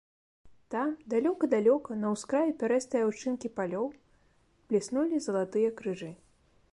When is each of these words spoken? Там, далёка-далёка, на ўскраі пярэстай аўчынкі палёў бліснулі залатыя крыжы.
Там, 0.75 0.93
далёка-далёка, 1.13 1.97
на 2.05 2.13
ўскраі 2.15 2.55
пярэстай 2.63 3.01
аўчынкі 3.07 3.53
палёў 3.59 3.87
бліснулі 4.73 5.15
залатыя 5.27 5.69
крыжы. 5.83 6.11